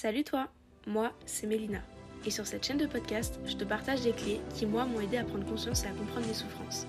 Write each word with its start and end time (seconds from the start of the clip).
Salut 0.00 0.22
toi, 0.22 0.46
moi 0.86 1.12
c'est 1.26 1.48
Mélina. 1.48 1.80
Et 2.24 2.30
sur 2.30 2.46
cette 2.46 2.64
chaîne 2.64 2.78
de 2.78 2.86
podcast, 2.86 3.40
je 3.44 3.56
te 3.56 3.64
partage 3.64 4.02
des 4.02 4.12
clés 4.12 4.40
qui, 4.54 4.64
moi, 4.64 4.84
m'ont 4.84 5.00
aidé 5.00 5.16
à 5.16 5.24
prendre 5.24 5.44
conscience 5.44 5.82
et 5.82 5.88
à 5.88 5.90
comprendre 5.90 6.24
mes 6.24 6.34
souffrances. 6.34 6.86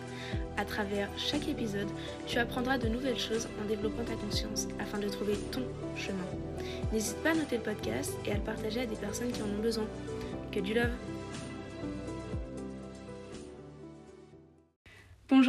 À 0.58 0.63
travers 0.63 1.09
chaque 1.17 1.48
épisode, 1.48 1.87
tu 2.27 2.37
apprendras 2.37 2.77
de 2.77 2.87
nouvelles 2.87 3.17
choses 3.17 3.48
en 3.59 3.67
développant 3.67 4.03
ta 4.03 4.14
conscience 4.14 4.67
afin 4.80 5.00
de 5.00 5.09
trouver 5.09 5.33
ton 5.51 5.64
chemin. 5.95 6.24
N'hésite 6.93 7.17
pas 7.24 7.32
à 7.32 7.33
noter 7.33 7.58
le 7.58 7.64
podcast 7.64 8.14
et 8.27 8.32
à 8.32 8.36
le 8.36 8.43
partager 8.43 8.81
à 8.81 8.85
des 8.85 8.95
personnes 8.95 9.31
qui 9.31 9.41
en 9.41 9.57
ont 9.57 9.63
besoin. 9.63 9.87
Que 10.51 10.59
du 10.59 10.75
love 10.75 10.93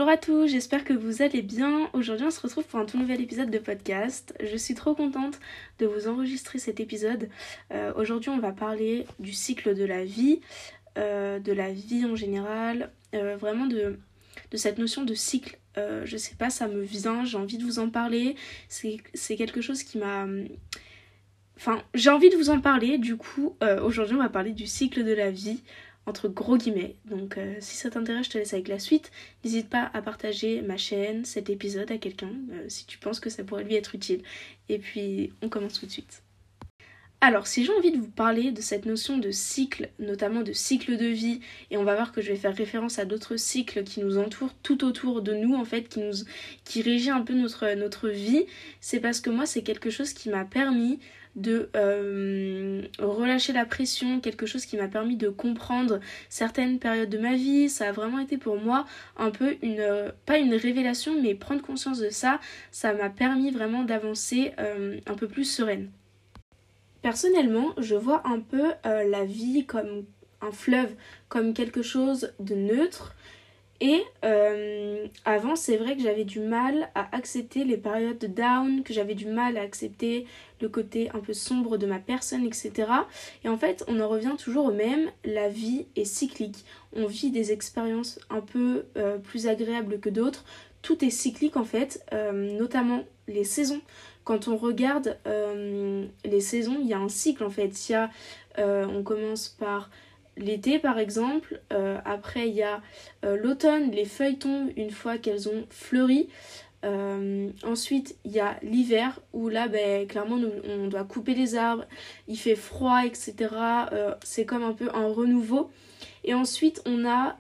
Bonjour 0.01 0.13
à 0.15 0.17
tous, 0.17 0.47
j'espère 0.47 0.83
que 0.83 0.95
vous 0.95 1.21
allez 1.21 1.43
bien. 1.43 1.91
Aujourd'hui 1.93 2.25
on 2.25 2.31
se 2.31 2.41
retrouve 2.41 2.65
pour 2.65 2.81
un 2.81 2.87
tout 2.87 2.97
nouvel 2.97 3.21
épisode 3.21 3.51
de 3.51 3.59
podcast. 3.59 4.35
Je 4.43 4.57
suis 4.57 4.75
trop 4.75 4.95
contente 4.95 5.39
de 5.79 5.85
vous 5.85 6.09
enregistrer 6.09 6.59
cet 6.59 6.81
épisode. 6.81 7.29
Euh, 7.71 7.93
aujourd'hui 7.97 8.31
on 8.31 8.39
va 8.39 8.51
parler 8.51 9.05
du 9.19 9.35
cycle 9.35 9.75
de 9.75 9.85
la 9.85 10.03
vie, 10.07 10.41
euh, 10.97 11.39
de 11.39 11.53
la 11.53 11.71
vie 11.71 12.07
en 12.07 12.17
général, 12.17 12.91
euh, 13.15 13.37
vraiment 13.37 13.67
de, 13.67 13.99
de, 14.51 14.57
cette 14.57 14.79
notion 14.79 15.05
de 15.05 15.13
cycle. 15.13 15.59
je 15.77 16.17
sais 16.17 16.35
pas, 16.35 16.49
ça 16.49 16.67
me 16.67 16.81
vient, 16.81 17.27
j'ai 17.27 17.37
envie 17.37 17.59
de 17.59 17.65
vous 17.65 17.79
en 17.79 17.91
parler. 17.91 18.37
C'est 18.71 19.37
quelque 19.37 19.61
chose 19.61 19.83
qui 19.83 19.99
m'a... 19.99 20.27
Enfin, 21.59 21.83
j'ai 21.93 22.09
envie 22.09 22.31
de 22.31 22.37
vous 22.37 22.49
en 22.49 22.63
parler, 22.63 22.97
du 22.97 23.19
coup 23.19 23.55
aujourd'hui 23.83 24.15
on 24.15 24.23
va 24.23 24.31
parler 24.31 24.53
du 24.53 24.67
cycle 24.67 25.05
de 25.05 25.13
la 25.13 25.31
vie 25.31 25.61
entre 26.07 26.29
gros 26.29 26.57
guillemets. 26.57 26.97
Donc 27.05 27.39
euh, 27.39 27.57
si 27.61 27.77
ça 27.77 27.91
t'intéresse, 27.91 28.27
je 28.27 28.31
te 28.31 28.39
laisse 28.39 28.53
avec 28.53 28.69
la 28.69 28.79
suite. 28.79 29.11
N'hésite 29.45 29.69
pas 29.69 29.91
à 29.95 30.03
partager 30.03 30.63
ma 30.63 30.77
chaîne, 30.77 31.25
cet 31.25 31.51
épisode 31.51 31.91
à 31.91 31.99
quelqu'un, 31.99 32.33
euh, 32.53 32.69
si 32.69 32.87
tu 32.87 32.99
penses 32.99 33.21
que 33.21 33.31
ça 33.31 33.45
pourrait 33.45 33.65
lui 33.65 33.75
être 33.75 33.95
utile. 33.95 34.23
Et 34.69 34.79
puis 34.79 35.33
on 35.43 35.49
commence 35.49 35.79
tout 35.81 35.87
de 35.87 35.91
suite. 35.91 36.23
Alors, 37.23 37.47
si 37.47 37.67
j'ai 37.67 37.73
envie 37.75 37.93
de 37.93 37.99
vous 37.99 38.09
parler 38.11 38.51
de 38.51 38.63
cette 38.63 38.87
notion 38.87 39.19
de 39.19 39.31
cycle, 39.31 39.91
notamment 39.99 40.41
de 40.41 40.55
cycle 40.55 40.97
de 40.97 41.05
vie, 41.05 41.41
et 41.71 41.77
on 41.77 41.85
va 41.85 41.95
voir 41.95 42.13
que 42.13 42.23
je 42.23 42.31
vais 42.31 42.37
faire 42.37 42.57
référence 42.57 42.99
à 42.99 43.05
d'autres 43.05 43.37
cycles 43.37 43.85
qui 43.85 44.01
nous 44.01 44.17
entourent 44.17 44.55
tout 44.63 44.85
autour 44.87 45.21
de 45.21 45.35
nous, 45.35 45.55
en 45.55 45.67
fait, 45.67 45.83
qui 45.83 46.01
nous 46.01 46.15
qui 46.65 46.81
régit 46.81 47.11
un 47.11 47.21
peu 47.21 47.35
notre, 47.35 48.09
vie, 48.09 48.47
c'est 48.81 49.01
parce 49.01 49.21
que 49.21 49.29
moi, 49.29 49.45
c'est 49.45 49.61
quelque 49.63 49.91
chose 49.91 50.15
qui 50.15 50.31
m'a 50.31 50.47
permis 50.47 50.99
de 51.37 51.69
euh, 51.77 52.83
relâcher 52.99 53.53
la 53.53 53.67
pression, 53.67 54.21
quelque 54.21 54.47
chose 54.47 54.65
qui 54.65 54.79
m'a 54.79 54.89
permis 54.89 55.17
de 55.17 55.29
comprendre 55.29 56.01
certaines 56.31 56.79
périodes 56.79 57.11
de 57.11 57.19
ma 57.19 57.37
vie. 57.37 57.69
Ça 57.69 57.91
a 57.91 57.93
vraiment 57.93 58.19
été 58.19 58.39
pour 58.39 58.57
moi 58.57 58.87
un 59.19 59.31
peu 59.31 59.57
une, 59.63 60.11
pas 60.25 60.39
une 60.39 60.55
révélation, 60.55 61.21
mais 61.21 61.35
prendre 61.35 61.61
conscience 61.61 61.99
de 61.99 62.09
ça, 62.09 62.41
ça 62.71 62.95
m'a 62.95 63.11
permis 63.11 63.51
vraiment 63.51 63.85
d'avancer 63.85 64.53
euh, 64.59 64.99
un 65.07 65.15
peu 65.15 65.29
plus 65.29 65.45
sereine. 65.45 65.91
Personnellement, 67.03 67.71
je 67.79 67.95
vois 67.95 68.23
un 68.27 68.41
peu 68.41 68.73
la 68.85 69.25
vie 69.25 69.65
comme 69.67 70.05
un 70.41 70.53
fleuve, 70.53 70.95
comme 71.29 71.55
quelque 71.55 71.83
chose 71.83 72.33
de 72.41 72.55
neutre 72.55 73.15
et 73.81 74.03
euh, 74.25 75.07
avant, 75.25 75.57
c'est 75.57 75.79
vrai 75.79 75.97
que 75.97 76.03
j'avais 76.03 76.25
du 76.25 76.41
mal 76.41 76.91
à 76.95 77.17
accepter 77.17 77.65
les 77.65 77.79
périodes 77.79 78.19
de 78.19 78.27
down, 78.27 78.83
que 78.83 78.93
j'avais 78.93 79.15
du 79.15 79.27
mal 79.27 79.57
à 79.57 79.63
accepter 79.63 80.27
le 80.61 80.69
côté 80.69 81.09
un 81.15 81.21
peu 81.21 81.33
sombre 81.33 81.79
de 81.79 81.87
ma 81.87 81.99
personne, 81.99 82.45
etc. 82.45 82.73
Et 83.43 83.49
en 83.49 83.57
fait, 83.57 83.83
on 83.89 83.99
en 84.01 84.09
revient 84.09 84.35
toujours 84.39 84.67
au 84.67 84.73
même, 84.73 85.11
la 85.25 85.49
vie 85.49 85.87
est 85.97 86.05
cyclique. 86.05 86.67
On 86.93 87.07
vit 87.07 87.31
des 87.31 87.53
expériences 87.53 88.21
un 88.29 88.43
peu 88.43 88.85
euh, 88.99 89.17
plus 89.17 89.47
agréables 89.47 89.99
que 89.99 90.11
d'autres. 90.11 90.45
Tout 90.83 91.03
est 91.03 91.11
cyclique 91.11 91.57
en 91.57 91.65
fait, 91.65 92.05
euh, 92.13 92.59
notamment 92.59 93.05
les 93.29 93.45
saisons. 93.45 93.81
Quand 94.31 94.47
on 94.47 94.57
regarde 94.57 95.19
les 96.25 96.41
saisons, 96.41 96.79
il 96.81 96.87
y 96.87 96.95
a 96.95 96.99
un 97.01 97.09
cycle 97.09 97.43
en 97.43 97.51
fait. 97.51 97.89
Il 97.89 97.93
y 97.93 97.95
a, 97.97 98.11
on 98.59 99.03
commence 99.03 99.49
par 99.49 99.91
l'été 100.37 100.79
par 100.79 100.99
exemple, 100.99 101.61
euh, 101.73 101.99
après 102.05 102.49
il 102.49 102.55
y 102.55 102.63
a 102.63 102.81
euh, 103.25 103.37
l'automne, 103.37 103.91
les 103.91 104.05
feuilles 104.05 104.39
tombent 104.39 104.71
une 104.77 104.91
fois 104.91 105.19
qu'elles 105.19 105.49
ont 105.49 105.67
fleuri. 105.71 106.29
Euh, 106.83 107.51
ensuite, 107.63 108.17
il 108.25 108.33
y 108.33 108.41
a 108.41 108.57
l'hiver 108.63 109.21
où 109.35 109.49
là, 109.51 109.69
ben, 109.69 110.07
clairement, 110.07 110.39
on 110.65 110.87
doit 110.87 111.05
couper 111.05 111.35
les 111.35 111.55
arbres, 111.57 111.85
il 112.27 112.39
fait 112.39 112.55
froid, 112.55 113.05
etc. 113.05 113.35
c'est 114.23 114.47
comme 114.47 114.63
un 114.63 114.73
peu 114.73 114.89
un 114.95 115.09
renouveau. 115.09 115.71
Et 116.25 116.33
ensuite, 116.33 116.81
on 116.87 117.05
a 117.05 117.37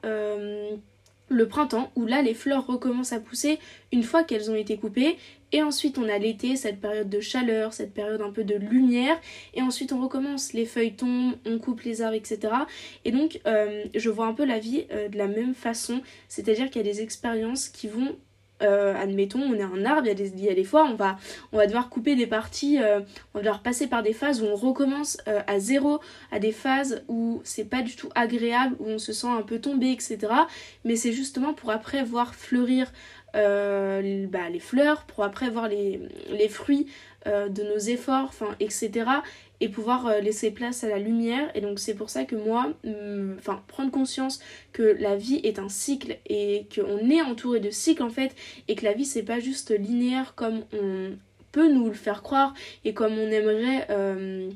le 1.30 1.48
printemps 1.48 1.90
où 1.96 2.04
là 2.04 2.20
les 2.20 2.34
fleurs 2.34 2.66
recommencent 2.66 3.12
à 3.12 3.20
pousser 3.20 3.58
une 3.92 4.02
fois 4.02 4.24
qu'elles 4.24 4.50
ont 4.50 4.54
été 4.54 4.76
coupées. 4.76 5.16
Et 5.52 5.62
ensuite 5.62 5.96
on 5.96 6.08
a 6.08 6.18
l'été, 6.18 6.56
cette 6.56 6.80
période 6.80 7.08
de 7.08 7.20
chaleur, 7.20 7.72
cette 7.72 7.94
période 7.94 8.20
un 8.20 8.30
peu 8.30 8.44
de 8.44 8.56
lumière. 8.56 9.18
Et 9.54 9.62
ensuite 9.62 9.92
on 9.92 10.00
recommence, 10.00 10.52
les 10.52 10.66
feuilles 10.66 10.94
tombent, 10.94 11.34
on 11.46 11.58
coupe 11.58 11.82
les 11.82 12.02
arbres 12.02 12.16
etc. 12.16 12.52
Et 13.04 13.12
donc 13.12 13.40
euh, 13.46 13.84
je 13.94 14.10
vois 14.10 14.26
un 14.26 14.34
peu 14.34 14.44
la 14.44 14.58
vie 14.58 14.84
euh, 14.90 15.08
de 15.08 15.16
la 15.16 15.28
même 15.28 15.54
façon, 15.54 16.02
c'est-à-dire 16.28 16.68
qu'il 16.70 16.84
y 16.84 16.88
a 16.88 16.92
des 16.92 17.00
expériences 17.00 17.68
qui 17.68 17.88
vont 17.88 18.16
euh, 18.62 18.94
admettons, 18.94 19.40
on 19.40 19.54
est 19.54 19.62
un 19.62 19.84
arbre, 19.84 20.06
il 20.06 20.40
y, 20.40 20.48
a 20.48 20.54
des, 20.54 20.64
fois, 20.64 20.84
on 20.84 20.94
va, 20.94 21.16
on 21.52 21.56
va 21.56 21.66
devoir 21.66 21.88
couper 21.88 22.16
des 22.16 22.26
parties, 22.26 22.78
euh, 22.78 23.00
on 23.34 23.38
va 23.38 23.40
devoir 23.40 23.62
passer 23.62 23.86
par 23.86 24.02
des 24.02 24.12
phases 24.12 24.42
où 24.42 24.46
on 24.46 24.54
recommence 24.54 25.18
euh, 25.28 25.40
à 25.46 25.58
zéro, 25.58 26.00
à 26.30 26.38
des 26.38 26.52
phases 26.52 27.02
où 27.08 27.40
c'est 27.44 27.64
pas 27.64 27.82
du 27.82 27.96
tout 27.96 28.10
agréable, 28.14 28.76
où 28.78 28.86
on 28.88 28.98
se 28.98 29.12
sent 29.12 29.28
un 29.28 29.42
peu 29.42 29.60
tombé, 29.60 29.90
etc. 29.92 30.18
Mais 30.84 30.96
c'est 30.96 31.12
justement 31.12 31.54
pour 31.54 31.70
après 31.70 32.02
voir 32.02 32.34
fleurir 32.34 32.92
bah, 33.32 34.00
les 34.02 34.58
fleurs, 34.60 35.04
pour 35.04 35.22
après 35.22 35.50
voir 35.50 35.68
les, 35.68 36.00
les 36.30 36.48
fruits 36.48 36.88
de 37.26 37.62
nos 37.62 37.78
efforts, 37.78 38.32
etc 38.60 39.20
et 39.60 39.68
pouvoir 39.68 40.06
euh, 40.06 40.20
laisser 40.20 40.50
place 40.50 40.84
à 40.84 40.88
la 40.88 40.98
lumière. 40.98 41.50
Et 41.54 41.60
donc 41.60 41.78
c'est 41.78 41.94
pour 41.94 42.10
ça 42.10 42.24
que 42.24 42.36
moi, 42.36 42.72
mm, 42.84 43.36
enfin 43.38 43.62
prendre 43.68 43.90
conscience 43.90 44.40
que 44.72 44.82
la 44.98 45.16
vie 45.16 45.40
est 45.44 45.58
un 45.58 45.68
cycle 45.68 46.18
et 46.26 46.66
qu'on 46.74 47.10
est 47.10 47.22
entouré 47.22 47.60
de 47.60 47.70
cycles 47.70 48.02
en 48.02 48.10
fait 48.10 48.34
et 48.68 48.74
que 48.74 48.84
la 48.84 48.92
vie 48.92 49.04
c'est 49.04 49.22
pas 49.22 49.38
juste 49.38 49.70
linéaire 49.70 50.34
comme 50.34 50.64
on 50.72 51.12
peut 51.52 51.70
nous 51.70 51.86
le 51.86 51.94
faire 51.94 52.22
croire 52.22 52.54
et 52.84 52.94
comme 52.94 53.12
on 53.12 53.30
aimerait 53.30 53.86
euh, 53.90 54.48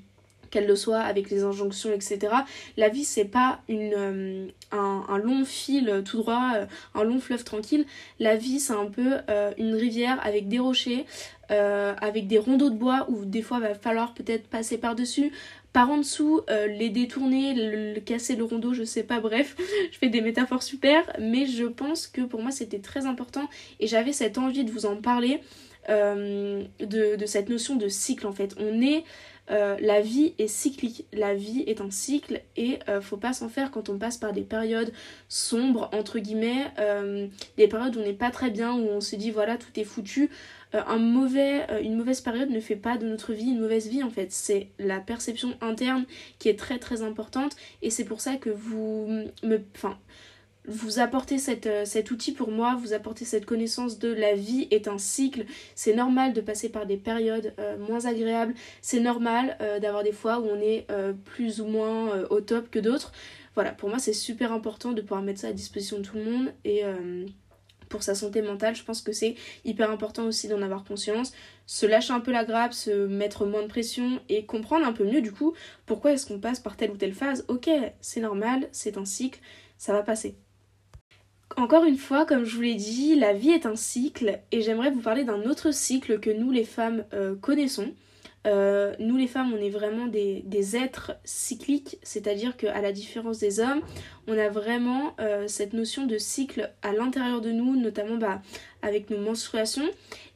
qu'elle 0.55 0.69
le 0.69 0.77
soit 0.77 1.01
avec 1.01 1.31
les 1.31 1.43
injonctions 1.43 1.93
etc. 1.93 2.33
La 2.77 2.89
vie 2.89 3.05
c'est 3.05 3.25
pas 3.25 3.59
euh, 3.69 4.47
un, 4.71 5.19
long 5.19 5.45
fil 5.45 6.03
tout 6.05 6.19
droit, 6.19 6.53
un 6.95 7.03
long 7.03 7.19
fleuve 7.19 7.43
tranquille. 7.43 7.85
La 8.21 8.37
vie 8.37 8.61
c'est 8.61 8.73
un 8.73 8.87
peu 8.87 9.17
une 9.59 9.75
rivière 9.75 10.25
avec 10.25 10.47
des 10.47 10.61
rochers, 10.61 11.07
euh, 11.51 11.95
avec 12.01 12.27
des 12.27 12.39
rondeaux 12.39 12.71
de 12.71 12.77
bois 12.77 13.07
où 13.09 13.27
des 13.27 13.43
fois 13.43 13.59
va 13.59 13.75
falloir 13.75 14.15
peut-être 14.15 14.47
passer 14.49 14.79
par-dessus, 14.79 15.31
par 15.75 15.91
en 15.91 15.99
dessous, 15.99 16.41
euh, 16.51 16.69
les 16.69 16.89
détourner, 16.89 18.01
casser 18.07 18.37
le 18.37 18.45
rondeau, 18.45 18.73
je 18.75 18.85
sais 18.85 19.03
pas, 19.03 19.19
bref, 19.19 19.57
je 19.93 19.99
fais 19.99 20.09
des 20.09 20.21
métaphores 20.21 20.63
super, 20.63 21.03
mais 21.19 21.47
je 21.47 21.65
pense 21.65 22.07
que 22.07 22.23
pour 22.23 22.41
moi 22.41 22.53
c'était 22.53 22.79
très 22.79 23.07
important 23.07 23.51
et 23.81 23.89
j'avais 23.89 24.13
cette 24.13 24.39
envie 24.39 24.65
de 24.65 24.71
vous 24.71 24.87
en 24.87 24.97
parler, 24.97 25.41
euh, 25.89 26.63
de, 26.79 27.27
cette 27.27 27.49
notion 27.49 27.75
de 27.75 27.89
cycle 27.89 28.29
en 28.29 28.33
fait. 28.33 28.55
On 28.57 28.81
est 28.81 29.03
euh, 29.51 29.77
la 29.81 30.01
vie 30.01 30.35
est 30.39 30.47
cyclique, 30.47 31.07
la 31.13 31.35
vie 31.35 31.65
est 31.67 31.81
un 31.81 31.91
cycle 31.91 32.41
et 32.57 32.79
faut 33.03 33.17
pas 33.17 33.33
s'en 33.33 33.49
faire 33.49 33.73
quand 33.73 33.89
on 33.89 33.99
passe 33.99 34.17
par 34.17 34.33
des 34.33 34.43
périodes 34.43 34.93
sombres 35.29 35.91
entre 35.93 36.21
guillemets, 36.21 36.67
des 37.57 37.67
périodes 37.67 37.97
où 37.97 38.01
on 38.01 38.05
n'est 38.05 38.13
pas 38.13 38.31
très 38.31 38.51
bien, 38.51 38.75
où 38.75 38.89
on 38.91 39.01
se 39.01 39.17
dit 39.17 39.33
voilà 39.33 39.57
tout 39.57 39.69
est 39.75 39.85
foutu. 39.85 40.31
Un 40.75 40.99
mauvais, 40.99 41.67
une 41.83 41.97
mauvaise 41.97 42.21
période 42.21 42.51
ne 42.51 42.61
fait 42.61 42.77
pas 42.77 42.99
de 42.99 43.07
notre 43.07 43.33
vie 43.33 43.51
une 43.51 43.61
mauvaise 43.61 43.89
vie 43.89 44.03
en 44.03 44.11
fait. 44.11 44.33
C'est 44.33 44.69
la 44.79 45.01
perception 45.01 45.55
interne 45.61 46.05
qui 46.39 46.49
est 46.49 46.59
très 46.59 46.79
très 46.79 47.03
importante 47.03 47.57
et 47.83 47.91
c'est 47.91 48.05
pour 48.05 48.21
ça 48.21 48.37
que 48.37 48.51
vous 48.51 49.07
me, 49.43 49.61
enfin 49.77 49.99
vous 50.67 50.99
apportez 50.99 51.37
euh, 51.67 51.85
cet 51.85 52.11
outil 52.11 52.33
pour 52.33 52.51
moi, 52.51 52.75
vous 52.81 52.95
apportez 52.95 53.25
cette 53.25 53.45
connaissance 53.45 53.99
de 53.99 54.13
la 54.13 54.35
vie 54.35 54.67
est 54.71 54.89
un 54.89 54.99
cycle, 54.99 55.45
c'est 55.75 55.95
normal 55.95 56.33
de 56.33 56.41
passer 56.41 56.69
par 56.69 56.87
des 56.87 56.97
périodes 56.97 57.53
euh, 57.59 57.77
moins 57.77 58.07
agréables, 58.07 58.55
c'est 58.81 59.01
normal 59.01 59.57
euh, 59.61 59.79
d'avoir 59.79 60.03
des 60.03 60.13
fois 60.13 60.41
où 60.41 60.47
on 60.47 60.61
est 60.61 60.87
plus 61.25 61.61
ou 61.61 61.67
moins 61.67 62.25
au 62.31 62.41
top 62.41 62.71
que 62.71 62.79
d'autres. 62.79 63.13
Voilà, 63.55 63.71
pour 63.71 63.89
moi 63.89 63.99
c'est 63.99 64.13
super 64.13 64.53
important 64.53 64.93
de 64.93 65.01
pouvoir 65.01 65.23
mettre 65.23 65.41
ça 65.41 65.49
à 65.49 65.53
disposition 65.53 65.99
de 65.99 66.03
tout 66.03 66.17
le 66.17 66.25
monde 66.25 66.53
et 66.65 66.83
pour 67.95 68.03
sa 68.03 68.17
santé 68.17 68.43
mentale, 68.43 68.75
je 68.75 68.83
pense 68.83 69.03
que 69.03 69.13
c'est 69.13 69.37
hyper 69.65 69.89
important 69.89 70.25
aussi 70.25 70.49
d'en 70.49 70.63
avoir 70.63 70.83
conscience, 70.83 71.33
se 71.65 71.87
lâcher 71.87 72.13
un 72.13 72.19
peu 72.19 72.33
la 72.33 72.45
grappe, 72.45 72.73
se 72.73 73.07
mettre 73.07 73.47
moins 73.47 73.63
de 73.63 73.69
pression 73.69 74.19
et 74.29 74.47
comprendre 74.47 74.85
un 74.85 74.93
peu 74.93 75.05
mieux 75.05 75.21
du 75.21 75.31
coup 75.31 75.55
pourquoi 75.87 76.11
est-ce 76.11 76.27
qu'on 76.27 76.41
passe 76.41 76.59
par 76.59 76.77
telle 76.77 76.91
ou 76.91 76.97
telle 76.97 77.15
phase. 77.15 77.45
Ok, 77.47 77.71
c'est 78.01 78.19
normal, 78.19 78.69
c'est 78.73 78.99
un 78.99 79.05
cycle, 79.05 79.39
ça 79.79 79.93
va 79.93 80.03
passer. 80.03 80.35
Encore 81.57 81.85
une 81.85 81.97
fois, 81.99 82.27
comme 82.27 82.45
je 82.45 82.57
vous 82.57 82.63
l'ai 82.63 82.75
dit, 82.75 83.15
la 83.15 83.33
vie 83.33 83.51
est 83.51 83.65
un 83.65 83.77
cycle 83.77 84.41
et 84.51 84.61
j'aimerais 84.61 84.91
vous 84.91 85.01
parler 85.01 85.23
d'un 85.23 85.45
autre 85.45 85.71
cycle 85.71 86.19
que 86.19 86.31
nous 86.31 86.51
les 86.51 86.65
femmes 86.65 87.05
euh, 87.13 87.37
connaissons. 87.37 87.95
Euh, 88.47 88.95
nous 88.99 89.17
les 89.17 89.27
femmes, 89.27 89.53
on 89.55 89.59
est 89.59 89.71
vraiment 89.71 90.07
des, 90.07 90.77
êtres 90.77 91.13
cycliques, 91.25 91.99
c'est-à-dire 92.03 92.57
qu'à 92.57 92.81
la 92.81 92.93
différence 92.93 93.39
des 93.39 93.61
hommes, 93.61 93.81
on 94.27 94.37
a 94.37 94.49
vraiment 94.49 95.15
euh, 95.21 95.47
cette 95.49 95.73
notion 95.73 96.07
de 96.07 96.19
cycle 96.19 96.73
à 96.83 96.93
l'intérieur 96.93 97.41
de 97.41 97.51
nous, 97.51 97.77
notamment 97.77 98.17
bah, 98.17 98.43
avec 98.83 99.11
nos 99.11 99.19
menstruations. 99.19 99.89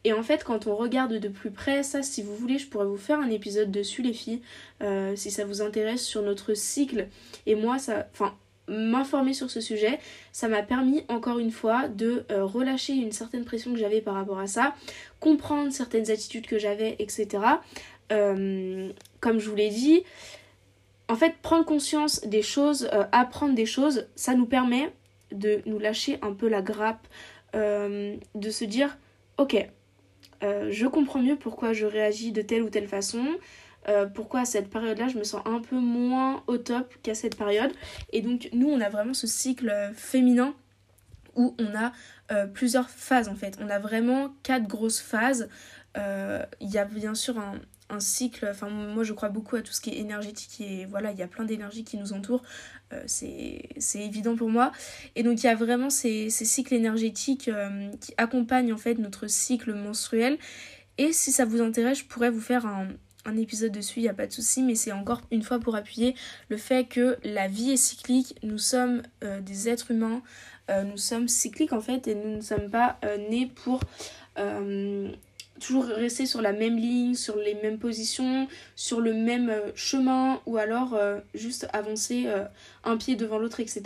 Et 0.05 0.13
en 0.13 0.23
fait, 0.23 0.45
quand 0.45 0.67
on 0.67 0.77
regarde 0.77 1.15
de 1.15 1.29
plus 1.29 1.51
près, 1.51 1.83
ça, 1.83 2.03
si 2.03 2.23
vous 2.23 2.35
voulez, 2.35 2.59
je 2.59 2.69
pourrais 2.69 2.87
vous 2.87 2.97
faire 2.97 3.19
un 3.19 3.31
épisode 3.31 3.71
dessus, 3.71 4.03
les 4.03 4.13
filles, 4.13 4.41
euh, 4.83 5.17
si 5.17 5.31
ça 5.31 5.45
vous 5.45 5.61
intéresse, 5.61 6.05
sur 6.05 6.23
notre 6.23 6.55
cycle. 6.55 7.09
Et 7.47 7.57
moi, 7.57 7.79
ça, 7.79 8.07
enfin, 8.13 8.35
m'informer 8.69 9.33
sur 9.33 9.51
ce 9.51 9.61
sujet, 9.61 9.99
ça 10.31 10.47
m'a 10.47 10.63
permis 10.63 11.03
encore 11.09 11.39
une 11.39 11.51
fois 11.51 11.89
de 11.89 12.27
relâcher 12.31 12.93
une 12.93 13.13
certaine 13.13 13.47
pression 13.47 13.73
que 13.73 13.79
j'avais 13.79 14.03
par 14.03 14.13
rapport 14.13 14.39
à 14.39 14.47
ça, 14.47 14.75
comprendre 15.21 15.73
certaines 15.73 16.11
attitudes 16.11 16.47
que 16.47 16.59
j'avais, 16.59 16.95
etc. 16.99 17.39
Euh, 18.13 18.91
comme 19.21 19.39
je 19.39 19.49
vous 19.51 19.57
l'ai 19.57 19.71
dit, 19.71 20.03
en 21.09 21.17
fait, 21.17 21.37
prendre 21.43 21.65
conscience 21.65 22.21
des 22.23 22.43
choses, 22.43 22.89
euh, 22.93 23.05
apprendre 23.13 23.55
des 23.55 23.67
choses, 23.67 24.09
ça 24.15 24.35
nous 24.35 24.47
permet 24.47 24.93
de 25.33 25.63
nous 25.67 25.79
lâcher 25.79 26.19
un 26.23 26.33
peu 26.33 26.49
la 26.49 26.63
grappe, 26.63 27.07
de 27.55 28.51
se 28.51 28.65
dire, 28.65 28.99
ok, 29.39 29.69
je 30.43 30.87
comprends 30.87 31.21
mieux 31.21 31.37
pourquoi 31.37 31.73
je 31.73 31.87
réagis 31.87 32.31
de 32.31 32.41
telle 32.41 32.63
ou 32.63 32.71
telle 32.71 32.89
façon, 32.89 33.25
euh, 33.89 34.07
pourquoi 34.07 34.41
à 34.41 34.45
cette 34.45 34.69
période-là, 34.69 35.09
je 35.09 35.17
me 35.17 35.25
sens 35.25 35.41
un 35.47 35.61
peu 35.61 35.77
moins 35.77 36.43
au 36.47 36.59
top 36.59 36.95
qu'à 37.03 37.15
cette 37.15 37.37
période. 37.37 37.73
Et 38.13 38.21
donc, 38.21 38.49
nous, 38.53 38.69
on 38.69 38.81
a 38.81 38.89
vraiment 38.89 39.15
ce 39.15 39.27
cycle 39.27 39.73
féminin 39.95 40.55
où 41.37 41.55
on 41.59 41.75
a 41.75 41.93
euh, 42.33 42.47
plusieurs 42.47 42.91
phases 42.91 43.29
en 43.29 43.35
fait. 43.35 43.57
On 43.63 43.71
a 43.71 43.79
vraiment 43.79 44.35
quatre 44.43 44.67
grosses 44.67 45.01
phases. 45.01 45.49
Euh, 45.97 46.45
il 46.61 46.71
y 46.71 46.79
a 46.79 46.85
bien 46.85 47.15
sûr 47.15 47.39
un, 47.39 47.55
cycle, 47.99 48.47
enfin 48.51 48.69
moi 48.69 49.03
je 49.03 49.13
crois 49.13 49.29
beaucoup 49.29 49.57
à 49.57 49.63
tout 49.63 49.73
ce 49.73 49.81
qui 49.81 49.91
est 49.91 49.99
énergétique 49.99 50.61
et 50.61 50.87
voilà, 50.87 51.13
il 51.13 51.19
y 51.19 51.23
a 51.23 51.29
plein 51.29 51.45
d'énergie 51.45 51.85
qui 51.85 51.97
nous 51.97 52.13
entoure, 52.13 52.43
c'est 53.07 53.71
évident 53.95 54.37
pour 54.37 54.51
moi. 54.51 54.73
Et 55.17 55.23
donc 55.23 55.43
il 55.43 55.47
y 55.47 55.49
a 55.49 55.55
vraiment 55.55 55.91
ces, 55.91 56.31
cycles 56.31 56.75
énergétiques 56.75 57.51
qui 58.01 58.15
accompagnent 58.17 58.73
en 58.73 58.79
fait 58.79 58.95
notre 58.95 59.27
cycle 59.27 59.75
menstruel. 59.75 60.39
Et 60.99 61.13
si 61.13 61.33
ça 61.33 61.45
vous 61.45 61.61
intéresse, 61.61 62.01
je 62.01 62.05
pourrais 62.05 62.31
vous 62.31 62.41
faire 62.41 62.67
un, 62.67 62.89
un 63.29 63.37
épisode 63.37 63.73
dessus, 63.73 64.01
il 64.01 64.03
n'y 64.03 64.09
a 64.09 64.15
pas 64.15 64.27
de 64.27 64.33
souci, 64.33 64.63
mais 64.63 64.75
c'est 64.75 64.93
encore 64.93 65.21
une 65.31 65.43
fois 65.43 65.59
pour 65.59 65.77
appuyer 65.77 66.15
le 66.49 66.57
fait 66.57 66.89
que 66.89 67.19
la 67.23 67.47
vie 67.47 67.73
est 67.73 67.77
cyclique, 67.77 68.35
nous 68.43 68.59
sommes 68.59 69.03
euh, 69.23 69.41
des 69.41 69.69
êtres 69.69 69.91
humains, 69.91 70.23
euh, 70.71 70.83
nous 70.83 70.97
sommes 70.97 71.29
cycliques 71.29 71.73
en 71.73 71.81
fait, 71.81 72.09
et 72.09 72.15
nous 72.15 72.37
ne 72.37 72.41
sommes 72.41 72.71
pas 72.71 72.99
euh, 73.05 73.17
nés 73.31 73.47
pour 73.47 73.81
toujours 75.59 75.85
rester 75.85 76.27
sur 76.27 76.43
la 76.43 76.53
même 76.53 76.77
ligne, 76.77 77.15
sur 77.15 77.37
les 77.37 77.55
mêmes 77.55 77.79
positions, 77.79 78.49
sur 78.77 79.01
le 79.01 79.13
même 79.13 79.53
chemin, 79.75 80.41
ou 80.47 80.57
alors 80.57 80.99
juste 81.35 81.69
avancer 81.73 82.27
un 82.85 82.97
pied 82.97 83.17
devant 83.17 83.39
l'autre, 83.39 83.61
etc. 83.61 83.83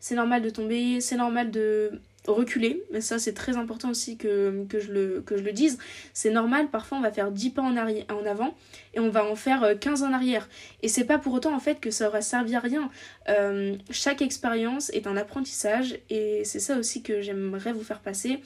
C'est 0.00 0.14
normal 0.14 0.42
de 0.42 0.50
tomber, 0.50 1.00
c'est 1.00 1.16
normal 1.16 1.50
de 1.50 2.00
reculer, 2.30 2.84
mais 2.92 3.00
ça 3.00 3.18
c'est 3.18 3.32
très 3.32 3.56
important 3.56 3.90
aussi 3.90 4.16
que, 4.16 4.66
je 4.72 4.92
le, 4.92 5.52
dise. 5.52 5.78
C'est 6.12 6.30
normal, 6.30 6.68
parfois 6.68 6.98
on 6.98 7.00
va 7.00 7.10
faire 7.10 7.32
10 7.32 7.50
pas 7.50 7.62
en, 7.62 7.76
avant 7.76 8.54
et 8.94 9.00
on 9.00 9.10
va 9.10 9.24
en 9.24 9.34
faire 9.34 9.78
15 9.78 10.02
euh, 10.02 10.06
en 10.06 10.12
arrière. 10.12 10.48
Et 10.82 10.88
c'est 10.88 11.04
pas 11.04 11.18
pour 11.18 11.32
autant 11.34 11.54
en 11.54 11.58
fait 11.58 11.80
que 11.80 11.90
ça 11.90 12.08
aura 12.08 12.22
servi 12.22 12.54
à 12.54 12.60
rien. 12.60 12.90
Euh, 13.28 13.74
chaque 13.90 14.22
expérience 14.22 14.90
est 14.90 15.06
un 15.06 15.16
apprentissage 15.16 15.98
et 16.10 16.44
c'est 16.44 16.60
ça 16.60 16.76
aussi 16.76 17.02
que 17.02 17.22
j'aimerais 17.22 17.72
vous 17.72 17.84
faire 17.84 18.00
passer 18.00 18.40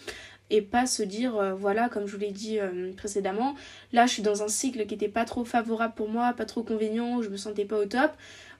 et 0.50 0.62
pas 0.62 0.86
se 0.86 1.02
dire 1.02 1.36
euh, 1.36 1.54
voilà 1.54 1.88
comme 1.88 2.06
je 2.06 2.12
vous 2.12 2.20
l'ai 2.20 2.30
dit 2.30 2.58
précédemment 2.96 3.54
là 3.92 4.06
je 4.06 4.12
suis 4.12 4.22
dans 4.22 4.42
un 4.42 4.48
cycle 4.48 4.86
qui 4.86 4.94
était 4.94 5.08
pas 5.08 5.24
trop 5.24 5.44
favorable 5.44 5.94
pour 5.94 6.08
moi 6.08 6.32
pas 6.32 6.44
trop 6.44 6.62
convenient 6.62 7.22
je 7.22 7.28
me 7.28 7.36
sentais 7.36 7.64
pas 7.64 7.78
au 7.78 7.86
top 7.86 8.12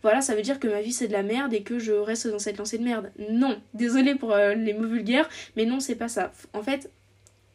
voilà, 0.02 0.20
ça 0.20 0.36
veut 0.36 0.42
dire 0.42 0.60
que 0.60 0.68
ma 0.68 0.82
vie 0.82 0.92
c'est 0.92 1.08
de 1.08 1.12
la 1.12 1.24
merde 1.24 1.52
et 1.52 1.62
que 1.62 1.80
je 1.80 1.92
reste 1.92 2.28
dans 2.28 2.38
cette 2.38 2.58
lancée 2.58 2.78
de 2.78 2.84
merde. 2.84 3.10
Non, 3.30 3.60
désolé 3.74 4.14
pour 4.14 4.32
euh, 4.32 4.54
les 4.54 4.72
mots 4.72 4.86
vulgaires, 4.86 5.28
mais 5.56 5.64
non, 5.64 5.80
c'est 5.80 5.96
pas 5.96 6.08
ça. 6.08 6.32
En 6.52 6.62
fait, 6.62 6.90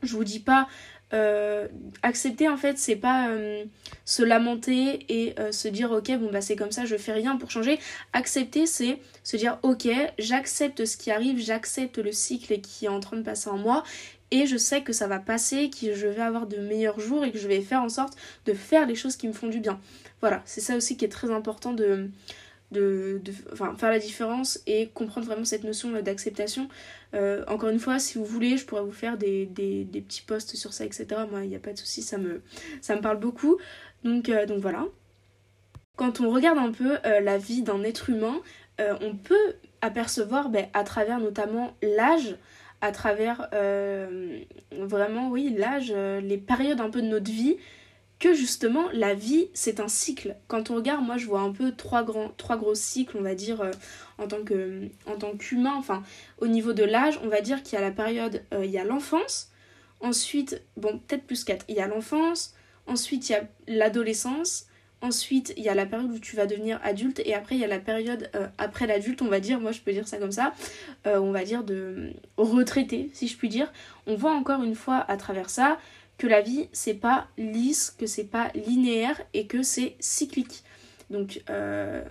je 0.04 0.14
vous 0.16 0.26
dis 0.26 0.42
pas 0.42 0.68
euh, 1.14 1.68
accepter 2.04 2.48
en 2.48 2.56
fait 2.56 2.78
c'est 2.78 2.96
pas 2.96 3.30
euh, 3.30 3.66
se 4.06 4.24
lamenter 4.24 5.06
et 5.10 5.36
se 5.52 5.68
dire 5.68 5.92
ok 5.92 6.10
bon 6.18 6.32
bah 6.32 6.40
c'est 6.40 6.56
comme 6.56 6.72
ça 6.72 6.86
je 6.86 6.96
fais 6.96 7.12
rien 7.12 7.36
pour 7.36 7.52
changer 7.52 7.80
accepter 8.14 8.66
c'est 8.66 8.98
se 9.22 9.36
dire 9.36 9.60
ok 9.62 9.90
j'accepte 10.20 10.86
ce 10.86 10.96
qui 10.96 11.12
arrive 11.12 11.38
j'accepte 11.38 11.98
le 11.98 12.14
cycle 12.14 12.62
qui 12.62 12.86
est 12.86 12.90
en 12.90 13.02
train 13.02 13.18
de 13.18 13.24
passer 13.24 13.50
en 13.50 13.58
moi 13.58 13.84
et 14.32 14.46
je 14.46 14.58
sais 14.58 14.82
que 14.82 14.94
ça 14.94 15.08
va 15.08 15.20
passer 15.20 15.70
que 15.70 15.94
je 15.94 16.08
vais 16.08 16.22
avoir 16.22 16.48
de 16.48 16.58
meilleurs 16.58 17.00
jours 17.00 17.24
et 17.26 17.32
que 17.32 17.38
je 17.38 17.48
vais 17.48 17.62
faire 17.62 17.82
en 17.82 17.90
sorte 17.90 18.18
de 18.46 18.54
faire 18.54 18.88
les 18.88 18.96
choses 18.96 19.16
qui 19.16 19.28
me 19.28 19.34
font 19.34 19.48
du 19.48 19.60
bien 19.60 19.80
voilà, 20.22 20.44
c'est 20.46 20.62
ça 20.62 20.76
aussi 20.76 20.96
qui 20.96 21.04
est 21.04 21.10
très 21.10 21.32
important 21.32 21.74
de, 21.74 22.10
faire 22.72 23.90
la 23.90 24.00
différence 24.00 24.62
et 24.68 24.90
comprendre 24.90 25.26
vraiment 25.26 25.44
cette 25.44 25.64
notion 25.64 25.92
d'acceptation. 26.02 26.70
Euh, 27.16 27.44
encore 27.48 27.70
une 27.70 27.80
fois, 27.80 28.00
si 28.00 28.18
vous 28.18 28.24
voulez, 28.24 28.56
je 28.56 28.66
pourrais 28.66 28.84
vous 28.84 28.92
faire 28.92 29.18
des, 29.18 29.50
petits 29.92 30.22
posts 30.22 30.56
sur 30.56 30.72
ça, 30.72 30.86
etc. 30.86 31.08
Moi, 31.30 31.44
il 31.44 31.50
n'y 31.50 31.56
a 31.56 31.60
pas 31.60 31.74
de 31.74 31.80
souci, 31.80 32.04
ça 32.04 32.18
me, 32.18 32.42
ça 32.82 32.96
me 32.96 33.02
parle 33.02 33.20
beaucoup. 33.20 33.58
Donc, 34.04 34.30
euh, 34.30 34.46
donc 34.46 34.60
voilà. 34.60 34.86
Quand 35.98 36.22
on 36.22 36.30
regarde 36.30 36.60
un 36.60 36.72
peu 36.72 36.98
euh, 37.06 37.20
la 37.20 37.38
vie 37.38 37.64
d'un 37.64 37.84
être 37.84 38.10
humain, 38.10 38.42
on 39.02 39.16
peut 39.16 39.54
apercevoir 39.82 40.50
ben, 40.50 40.66
à 40.74 40.84
travers 40.84 41.20
notamment 41.20 41.76
l'âge, 41.84 42.36
à 42.82 42.92
travers 42.92 43.50
vraiment, 44.72 45.30
oui, 45.30 45.54
l'âge, 45.56 45.92
les 45.92 46.38
périodes 46.38 46.82
un 46.82 46.90
peu 46.90 47.02
de 47.02 47.08
notre 47.08 47.32
vie, 47.32 47.58
que 48.22 48.36
justement 48.36 48.86
la 48.94 49.16
vie 49.16 49.50
c'est 49.54 49.80
un 49.80 49.88
cycle. 49.88 50.38
Quand 50.48 50.70
on 50.70 50.76
regarde, 50.76 51.04
moi 51.04 51.18
je 51.18 51.26
vois 51.26 51.42
un 51.42 51.52
peu 51.52 51.72
trois 51.72 52.04
grands, 52.04 52.30
trois 52.38 52.56
gros 52.56 52.76
cycles, 52.76 53.18
on 53.18 53.22
va 53.22 53.34
dire 53.34 53.62
euh, 53.62 53.72
en 54.20 54.28
tant 54.28 54.44
que 54.44 54.84
en 55.08 55.18
tant 55.18 55.36
qu'humain. 55.36 55.74
Enfin, 55.76 56.04
au 56.38 56.48
niveau 56.48 56.72
de 56.72 56.84
l'âge, 56.84 57.20
on 57.24 57.28
va 57.28 57.42
dire 57.42 57.64
qu'il 57.64 57.74
y 57.74 57.82
a 57.82 57.82
la 57.82 57.92
période, 57.92 58.44
euh, 58.54 58.64
il 58.64 58.72
y 58.72 58.78
a 58.78 58.84
l'enfance. 58.84 59.50
Ensuite, 60.02 60.62
bon 60.78 61.00
peut-être 61.00 61.26
plus 61.26 61.44
quatre. 61.44 61.66
Il 61.68 61.76
y 61.76 61.82
a 61.82 61.88
l'enfance. 61.88 62.54
Ensuite, 62.86 63.28
il 63.30 63.32
y 63.34 63.36
a 63.36 63.44
l'adolescence. 63.68 64.68
Ensuite, 65.02 65.54
il 65.58 65.64
y 65.64 65.70
a 65.70 65.76
la 65.76 65.86
période 65.86 66.12
où 66.12 66.20
tu 66.20 66.36
vas 66.36 66.46
devenir 66.46 66.80
adulte 66.84 67.22
et 67.26 67.34
après 67.34 67.56
il 67.56 67.62
y 67.62 67.64
a 67.64 67.68
la 67.68 67.80
période 67.80 68.30
euh, 68.36 68.48
après 68.58 68.86
l'adulte, 68.86 69.22
on 69.22 69.28
va 69.28 69.40
dire, 69.40 69.60
moi 69.60 69.72
je 69.72 69.82
peux 69.82 69.92
dire 69.92 70.08
ça 70.08 70.18
comme 70.18 70.32
ça, 70.32 70.54
on 71.06 71.32
va 71.32 71.44
dire 71.44 71.64
de 71.64 72.14
retraité, 72.38 73.10
si 73.14 73.28
je 73.28 73.36
puis 73.36 73.50
dire. 73.50 73.72
On 74.06 74.16
voit 74.16 74.34
encore 74.34 74.64
une 74.64 74.76
fois 74.76 75.04
à 75.08 75.18
travers 75.18 75.50
ça 75.50 75.80
que 76.22 76.28
la 76.28 76.42
vie 76.42 76.70
c'est 76.72 76.94
pas 76.94 77.28
lisse, 77.40 77.96
que 77.98 78.06
c'est 78.06 78.26
pas 78.26 78.52
linéaire 78.54 79.20
et 79.34 79.48
que 79.48 79.64
c'est 79.64 79.96
cyclique. 80.00 80.64
Donc 81.10 81.42
euh, 81.50 82.04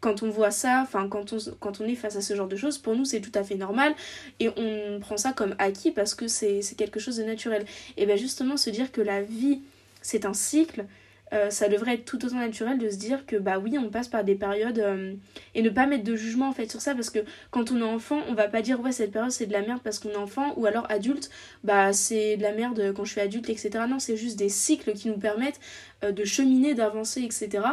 quand 0.00 0.22
on 0.22 0.30
voit 0.30 0.52
ça, 0.52 0.80
enfin 0.82 1.08
quand 1.08 1.32
on, 1.32 1.38
quand 1.58 1.80
on 1.80 1.84
est 1.84 1.96
face 1.96 2.14
à 2.14 2.20
ce 2.20 2.36
genre 2.36 2.46
de 2.46 2.54
choses, 2.54 2.78
pour 2.78 2.94
nous 2.94 3.04
c'est 3.04 3.20
tout 3.20 3.36
à 3.36 3.42
fait 3.42 3.56
normal 3.56 3.96
et 4.38 4.48
on 4.56 5.00
prend 5.00 5.16
ça 5.16 5.32
comme 5.32 5.56
acquis 5.58 5.90
parce 5.90 6.14
que 6.14 6.28
c'est 6.28 6.62
quelque 6.76 7.00
chose 7.00 7.16
de 7.16 7.24
naturel. 7.24 7.66
Et 7.96 8.06
bien 8.06 8.14
justement 8.14 8.56
se 8.56 8.70
dire 8.70 8.92
que 8.92 9.00
la 9.00 9.22
vie 9.22 9.60
c'est 10.02 10.24
un 10.24 10.34
cycle, 10.34 10.86
euh, 11.32 11.48
ça 11.48 11.68
devrait 11.68 11.94
être 11.94 12.04
tout 12.04 12.22
autant 12.24 12.36
naturel 12.36 12.78
de 12.78 12.90
se 12.90 12.96
dire 12.96 13.24
que 13.24 13.36
bah 13.36 13.58
oui 13.58 13.78
on 13.78 13.88
passe 13.88 14.08
par 14.08 14.22
des 14.22 14.34
périodes 14.34 14.78
euh, 14.78 15.14
et 15.54 15.62
ne 15.62 15.70
pas 15.70 15.86
mettre 15.86 16.04
de 16.04 16.14
jugement 16.14 16.48
en 16.48 16.52
fait 16.52 16.70
sur 16.70 16.82
ça 16.82 16.94
parce 16.94 17.08
que 17.08 17.20
quand 17.50 17.72
on 17.72 17.78
est 17.78 17.82
enfant 17.82 18.20
on 18.28 18.34
va 18.34 18.48
pas 18.48 18.60
dire 18.60 18.80
ouais 18.80 18.92
cette 18.92 19.12
période 19.12 19.30
c'est 19.30 19.46
de 19.46 19.52
la 19.52 19.62
merde 19.62 19.80
parce 19.82 19.98
qu'on 19.98 20.10
est 20.10 20.16
enfant 20.16 20.52
ou 20.56 20.66
alors 20.66 20.86
adulte 20.90 21.30
bah 21.64 21.94
c'est 21.94 22.36
de 22.36 22.42
la 22.42 22.52
merde 22.52 22.92
quand 22.94 23.04
je 23.04 23.12
suis 23.12 23.20
adulte 23.20 23.48
etc 23.48 23.84
non 23.88 23.98
c'est 23.98 24.16
juste 24.16 24.38
des 24.38 24.50
cycles 24.50 24.92
qui 24.92 25.08
nous 25.08 25.16
permettent 25.16 25.60
euh, 26.04 26.12
de 26.12 26.24
cheminer 26.24 26.74
d'avancer 26.74 27.22
etc 27.22 27.64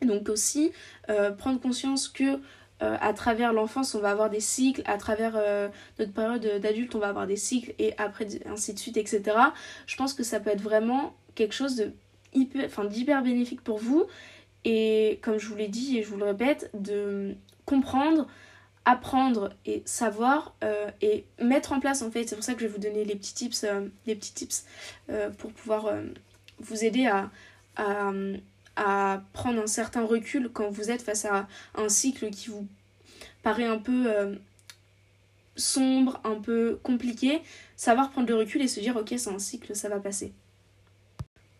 donc 0.00 0.30
aussi 0.30 0.72
prendre 1.36 1.60
conscience 1.60 2.08
que 2.08 2.40
à 2.80 3.12
travers 3.12 3.52
l'enfance, 3.52 3.94
on 3.94 4.00
va 4.00 4.10
avoir 4.10 4.30
des 4.30 4.40
cycles, 4.40 4.80
à 4.86 4.96
travers 4.96 5.32
notre 5.98 6.12
période 6.12 6.60
d'adulte, 6.62 6.94
on 6.94 6.98
va 6.98 7.08
avoir 7.08 7.26
des 7.26 7.36
cycles, 7.36 7.74
et 7.78 7.92
après, 7.98 8.26
ainsi 8.46 8.72
de 8.72 8.78
suite, 8.78 8.96
etc. 8.96 9.36
Je 9.86 9.96
pense 9.96 10.14
que 10.14 10.22
ça 10.22 10.40
peut 10.40 10.48
être 10.48 10.62
vraiment 10.62 11.12
quelque 11.34 11.52
chose 11.52 11.76
de 11.76 11.92
hyper, 12.34 12.64
enfin, 12.66 12.84
d'hyper 12.84 13.22
bénéfique 13.22 13.62
pour 13.62 13.78
vous. 13.78 14.06
Et 14.64 15.18
comme 15.22 15.38
je 15.38 15.46
vous 15.46 15.56
l'ai 15.56 15.68
dit 15.68 15.98
et 15.98 16.02
je 16.02 16.08
vous 16.08 16.16
le 16.16 16.26
répète, 16.26 16.70
de 16.74 17.34
comprendre, 17.64 18.26
apprendre 18.84 19.50
et 19.66 19.82
savoir 19.84 20.54
euh, 20.64 20.90
et 21.00 21.24
mettre 21.40 21.72
en 21.72 21.80
place 21.80 22.02
en 22.02 22.10
fait. 22.10 22.26
C'est 22.26 22.34
pour 22.34 22.44
ça 22.44 22.54
que 22.54 22.60
je 22.60 22.66
vais 22.66 22.72
vous 22.72 22.80
donner 22.80 23.04
les 23.04 23.14
petits 23.14 23.34
tips, 23.34 23.64
euh, 23.64 23.88
les 24.06 24.14
petits 24.14 24.32
tips 24.32 24.64
euh, 25.10 25.30
pour 25.30 25.52
pouvoir 25.52 25.92
vous 26.58 26.84
aider 26.84 27.06
à, 27.06 27.30
à, 27.76 28.10
à, 28.76 29.22
prendre 29.32 29.62
un 29.62 29.66
certain 29.66 30.04
recul 30.04 30.50
quand 30.52 30.68
vous 30.70 30.90
êtes 30.90 31.02
face 31.02 31.24
à 31.24 31.46
un 31.74 31.88
cycle 31.88 32.30
qui 32.30 32.50
vous 32.50 32.66
paraît 33.42 33.66
un 33.66 33.78
peu 33.78 34.36
sombre, 35.56 36.20
un 36.24 36.34
peu 36.34 36.78
compliqué. 36.82 37.40
Savoir 37.76 38.10
prendre 38.10 38.28
le 38.28 38.34
recul 38.34 38.60
et 38.60 38.68
se 38.68 38.80
dire 38.80 38.96
ok 38.96 39.14
c'est 39.16 39.30
un 39.30 39.38
cycle, 39.38 39.74
ça 39.74 39.88
va 39.88 40.00
passer. 40.00 40.32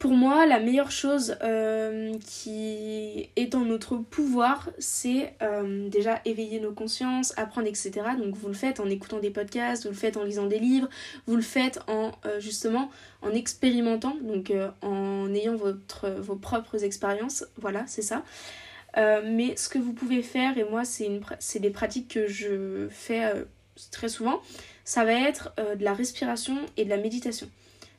Pour 0.00 0.12
moi, 0.12 0.46
la 0.46 0.60
meilleure 0.60 0.90
chose 0.90 1.36
euh, 1.42 2.14
qui, 2.26 3.28
est 3.36 3.54
en 3.54 3.66
notre 3.66 3.98
pouvoir, 3.98 4.70
c'est 4.78 5.34
euh, 5.42 5.90
déjà 5.90 6.22
éveiller 6.24 6.58
nos 6.58 6.72
consciences, 6.72 7.34
apprendre, 7.36 7.66
etc. 7.66 7.92
Donc 8.18 8.34
vous 8.34 8.48
le 8.48 8.54
faites 8.54 8.80
en 8.80 8.88
écoutant 8.88 9.18
des 9.18 9.28
podcasts, 9.28 9.82
vous 9.82 9.90
le 9.90 9.94
faites 9.94 10.16
en 10.16 10.24
lisant 10.24 10.46
des 10.46 10.58
livres, 10.58 10.88
vous 11.26 11.36
le 11.36 11.42
faites 11.42 11.80
en 11.86 12.12
euh, 12.24 12.40
justement 12.40 12.90
en 13.20 13.32
expérimentant, 13.32 14.16
donc 14.22 14.50
en 14.80 15.34
ayant 15.34 15.54
votre, 15.54 16.08
vos 16.08 16.36
propres 16.36 16.82
expériences. 16.82 17.44
Voilà, 17.58 17.84
c'est 17.86 18.00
ça. 18.00 18.22
mais 18.96 19.54
ce 19.58 19.68
que 19.68 19.78
vous 19.78 19.92
pouvez 19.92 20.22
faire, 20.22 20.56
et 20.56 20.64
moi 20.64 20.84
c'est 20.86 21.58
des 21.58 21.70
pratiques 21.70 22.08
que 22.08 22.26
je 22.26 22.88
fais 22.88 23.30
très 23.90 24.08
souvent, 24.08 24.40
ça 24.82 25.04
va 25.04 25.12
être 25.12 25.52
de 25.76 25.84
la 25.84 25.92
respiration 25.92 26.56
et 26.78 26.86
de 26.86 26.88
la 26.88 26.96
méditation. 26.96 27.50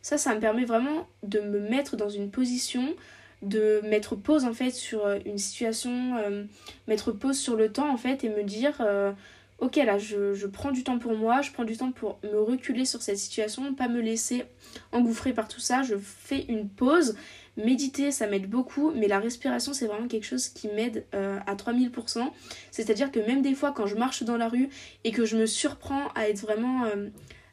Ça, 0.01 0.17
ça 0.17 0.33
me 0.33 0.39
permet 0.39 0.65
vraiment 0.65 1.07
de 1.23 1.39
me 1.39 1.59
mettre 1.59 1.95
dans 1.95 2.09
une 2.09 2.31
position 2.31 2.95
de 3.41 3.81
mettre 3.83 4.15
pause 4.15 4.45
en 4.45 4.53
fait 4.53 4.71
sur 4.71 5.05
euh, 5.05 5.19
une 5.25 5.37
situation, 5.37 6.17
euh, 6.17 6.43
mettre 6.87 7.11
pause 7.11 7.37
sur 7.37 7.55
le 7.55 7.71
temps 7.71 7.91
en 7.91 7.97
fait 7.97 8.23
et 8.23 8.29
me 8.29 8.43
dire 8.43 8.77
euh, 8.81 9.11
ok 9.59 9.77
là 9.77 9.97
je, 9.97 10.33
je, 10.33 10.47
prends 10.47 10.71
du 10.71 10.83
temps 10.83 10.99
pour 10.99 11.15
moi, 11.15 11.41
je 11.41 11.51
prends 11.51 11.63
du 11.63 11.75
temps 11.75 11.91
pour 11.91 12.19
me 12.23 12.39
reculer 12.39 12.85
sur 12.85 13.01
cette 13.01 13.17
situation, 13.17 13.73
pas 13.73 13.87
me 13.87 13.99
laisser 13.99 14.43
engouffrer 14.91 15.33
par 15.33 15.47
tout 15.47 15.59
ça, 15.59 15.81
je 15.81 15.95
fais 15.97 16.45
une 16.49 16.69
pause. 16.69 17.15
Méditer 17.57 18.11
ça 18.11 18.27
m'aide 18.27 18.49
beaucoup 18.49 18.91
mais 18.95 19.09
la 19.09 19.19
respiration 19.19 19.73
c'est 19.73 19.85
vraiment 19.85 20.07
quelque 20.07 20.25
chose 20.25 20.47
qui 20.47 20.69
m'aide 20.69 21.03
à 21.11 21.53
3000%. 21.53 22.31
C'est 22.71 22.89
à 22.89 22.93
dire 22.93 23.11
que 23.11 23.19
même 23.19 23.41
des 23.41 23.55
fois 23.55 23.73
quand 23.73 23.87
je 23.87 23.95
marche 23.95 24.23
dans 24.23 24.37
la 24.37 24.47
rue 24.47 24.69
et 25.03 25.11
que 25.11 25.25
je 25.25 25.35
me 25.35 25.45
surprends 25.45 26.07
à 26.15 26.29
être 26.29 26.39
vraiment 26.39 26.85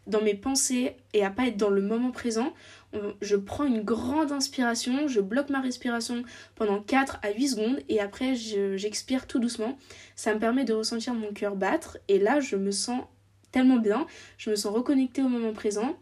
dans 0.08 0.22
mes 0.22 0.34
pensées 0.34 0.96
et 1.12 1.24
à 1.24 1.30
pas 1.30 1.46
être 1.46 1.56
dans 1.56 1.70
le 1.70 1.82
moment 1.82 2.10
présent, 2.10 2.52
je 3.20 3.36
prends 3.36 3.64
une 3.64 3.82
grande 3.82 4.32
inspiration, 4.32 5.08
je 5.08 5.20
bloque 5.20 5.50
ma 5.50 5.60
respiration 5.60 6.22
pendant 6.54 6.80
4 6.80 7.18
à 7.22 7.32
8 7.32 7.48
secondes 7.48 7.78
et 7.88 8.00
après 8.00 8.34
j'expire 8.34 9.26
tout 9.26 9.38
doucement. 9.38 9.78
Ça 10.16 10.34
me 10.34 10.40
permet 10.40 10.64
de 10.64 10.72
ressentir 10.72 11.14
mon 11.14 11.32
cœur 11.32 11.54
battre 11.54 11.98
et 12.08 12.18
là 12.18 12.40
je 12.40 12.56
me 12.56 12.70
sens 12.70 13.02
tellement 13.52 13.76
bien, 13.76 14.06
je 14.38 14.50
me 14.50 14.56
sens 14.56 14.74
reconnectée 14.74 15.22
au 15.22 15.28
moment 15.28 15.52
présent 15.52 15.98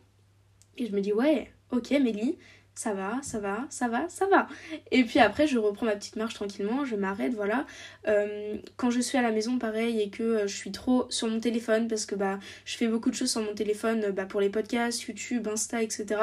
et 0.79 0.87
je 0.87 0.93
me 0.93 1.01
dis 1.01 1.13
ouais, 1.13 1.51
ok 1.73 1.91
Mélie, 1.91 2.39
ça 2.77 2.93
va, 2.93 3.19
ça 3.23 3.41
va, 3.41 3.65
ça 3.71 3.89
va, 3.89 4.07
ça 4.11 4.27
va. 4.27 4.49
Et 4.91 5.03
puis 5.03 5.19
après, 5.19 5.47
je 5.47 5.57
reprends 5.59 5.87
ma 5.87 5.97
petite 5.97 6.17
marche 6.17 6.35
tranquillement, 6.35 6.85
je 6.85 6.95
m'arrête, 6.95 7.33
voilà. 7.33 7.65
Euh, 8.07 8.59
quand 8.77 8.91
je 8.91 9.01
suis 9.01 9.17
à 9.17 9.23
la 9.23 9.33
maison, 9.33 9.59
pareil, 9.59 9.99
et 10.03 10.11
que 10.11 10.23
euh, 10.23 10.47
je 10.47 10.55
suis 10.55 10.73
trop 10.73 11.07
sur 11.09 11.27
mon 11.27 11.41
téléphone, 11.41 11.89
parce 11.89 12.05
que 12.05 12.15
bah, 12.15 12.39
je 12.67 12.77
fais 12.77 12.87
beaucoup 12.87 13.09
de 13.09 13.15
choses 13.15 13.31
sur 13.31 13.41
mon 13.41 13.55
téléphone 13.55 14.11
bah, 14.11 14.27
pour 14.27 14.43
les 14.43 14.51
podcasts, 14.51 15.03
YouTube, 15.05 15.49
Insta, 15.49 15.83
etc. 15.83 16.21